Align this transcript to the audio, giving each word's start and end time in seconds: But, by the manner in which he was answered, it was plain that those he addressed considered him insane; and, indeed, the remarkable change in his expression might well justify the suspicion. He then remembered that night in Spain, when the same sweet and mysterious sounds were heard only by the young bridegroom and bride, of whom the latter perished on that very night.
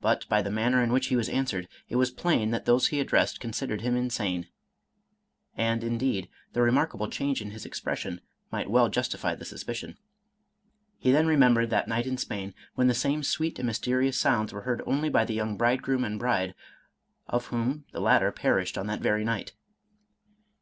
But, 0.00 0.26
by 0.30 0.40
the 0.40 0.50
manner 0.50 0.82
in 0.82 0.90
which 0.90 1.08
he 1.08 1.16
was 1.16 1.28
answered, 1.28 1.68
it 1.90 1.96
was 1.96 2.10
plain 2.10 2.50
that 2.50 2.64
those 2.64 2.86
he 2.86 2.98
addressed 2.98 3.40
considered 3.40 3.82
him 3.82 3.94
insane; 3.94 4.48
and, 5.54 5.84
indeed, 5.84 6.30
the 6.54 6.62
remarkable 6.62 7.10
change 7.10 7.42
in 7.42 7.50
his 7.50 7.66
expression 7.66 8.22
might 8.50 8.70
well 8.70 8.88
justify 8.88 9.34
the 9.34 9.44
suspicion. 9.44 9.98
He 10.96 11.12
then 11.12 11.26
remembered 11.26 11.68
that 11.68 11.88
night 11.88 12.06
in 12.06 12.16
Spain, 12.16 12.54
when 12.74 12.86
the 12.86 12.94
same 12.94 13.22
sweet 13.22 13.58
and 13.58 13.66
mysterious 13.66 14.18
sounds 14.18 14.50
were 14.50 14.62
heard 14.62 14.80
only 14.86 15.10
by 15.10 15.26
the 15.26 15.34
young 15.34 15.58
bridegroom 15.58 16.04
and 16.04 16.18
bride, 16.18 16.54
of 17.26 17.48
whom 17.48 17.84
the 17.92 18.00
latter 18.00 18.32
perished 18.32 18.78
on 18.78 18.86
that 18.86 19.00
very 19.02 19.24
night. 19.26 19.52